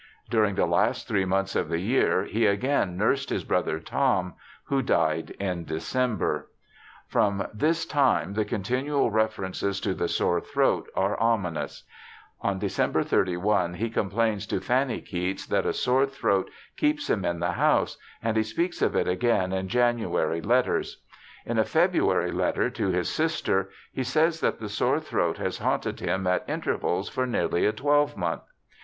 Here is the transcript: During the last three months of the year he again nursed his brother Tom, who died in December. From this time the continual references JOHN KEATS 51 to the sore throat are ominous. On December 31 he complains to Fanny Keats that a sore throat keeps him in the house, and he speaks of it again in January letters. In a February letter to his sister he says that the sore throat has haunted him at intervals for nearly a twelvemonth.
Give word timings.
During 0.31 0.55
the 0.55 0.65
last 0.65 1.07
three 1.07 1.25
months 1.25 1.55
of 1.55 1.69
the 1.69 1.77
year 1.77 2.23
he 2.23 2.47
again 2.47 2.97
nursed 2.97 3.29
his 3.29 3.43
brother 3.43 3.79
Tom, 3.79 4.33
who 4.63 4.81
died 4.81 5.29
in 5.39 5.63
December. 5.63 6.49
From 7.05 7.45
this 7.53 7.85
time 7.85 8.33
the 8.33 8.43
continual 8.43 9.11
references 9.11 9.79
JOHN 9.79 9.91
KEATS 9.93 9.99
51 9.99 9.99
to 9.99 10.01
the 10.03 10.07
sore 10.07 10.41
throat 10.41 10.89
are 10.95 11.19
ominous. 11.19 11.83
On 12.41 12.57
December 12.57 13.03
31 13.03 13.75
he 13.75 13.91
complains 13.91 14.47
to 14.47 14.59
Fanny 14.59 15.01
Keats 15.01 15.45
that 15.45 15.67
a 15.67 15.71
sore 15.73 16.07
throat 16.07 16.49
keeps 16.77 17.07
him 17.07 17.23
in 17.23 17.39
the 17.39 17.51
house, 17.51 17.97
and 18.23 18.37
he 18.37 18.41
speaks 18.43 18.81
of 18.81 18.95
it 18.95 19.07
again 19.07 19.53
in 19.53 19.67
January 19.67 20.41
letters. 20.41 21.03
In 21.45 21.59
a 21.59 21.63
February 21.63 22.31
letter 22.31 22.71
to 22.71 22.87
his 22.87 23.07
sister 23.07 23.69
he 23.91 24.01
says 24.03 24.39
that 24.39 24.59
the 24.59 24.67
sore 24.67 24.99
throat 24.99 25.37
has 25.37 25.59
haunted 25.59 25.99
him 25.99 26.25
at 26.25 26.43
intervals 26.49 27.07
for 27.07 27.27
nearly 27.27 27.67
a 27.67 27.71
twelvemonth. 27.71 28.41